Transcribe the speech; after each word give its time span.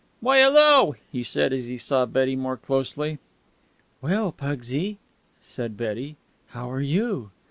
"Why, 0.19 0.39
hello!" 0.39 0.95
he 1.11 1.21
said, 1.21 1.53
as 1.53 1.67
he 1.67 1.77
saw 1.77 2.07
Betty 2.07 2.35
more 2.35 2.57
closely. 2.57 3.19
"Well, 4.01 4.31
Pugsy," 4.31 4.97
said 5.41 5.77
Betty. 5.77 6.17
"How 6.47 6.71
are 6.71 6.81
you?" 6.81 7.29